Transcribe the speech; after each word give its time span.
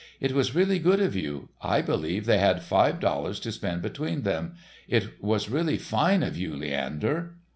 It 0.19 0.31
was 0.31 0.55
really 0.55 0.79
good 0.79 0.99
of 0.99 1.15
you. 1.15 1.49
I 1.61 1.83
believe 1.83 2.25
they 2.25 2.39
had 2.39 2.63
five 2.63 2.99
dollars 2.99 3.39
to 3.41 3.51
spend 3.51 3.83
between 3.83 4.23
them. 4.23 4.55
It 4.87 5.21
was 5.23 5.47
really 5.47 5.77
fine 5.77 6.23
of 6.23 6.35
you, 6.35 6.55
Leander." 6.55 7.35